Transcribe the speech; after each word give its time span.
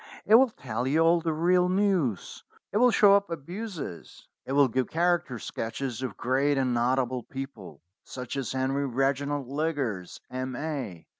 It 0.25 0.33
will 0.33 0.49
tell 0.49 0.87
you 0.87 1.01
all 1.01 1.21
the 1.21 1.31
real 1.31 1.69
news. 1.69 2.43
It 2.71 2.77
will 2.77 2.89
show 2.89 3.13
up 3.15 3.29
abuses. 3.29 4.27
It 4.47 4.53
will 4.53 4.67
give 4.67 4.87
character 4.89 5.37
sketches 5.37 6.01
of 6.01 6.17
great 6.17 6.57
and 6.57 6.73
notable 6.73 7.21
people, 7.21 7.83
such 8.03 8.35
as 8.35 8.51
Henry 8.53 8.87
Reginald 8.87 9.47
Liggers, 9.47 10.19
M.A. 10.31 11.05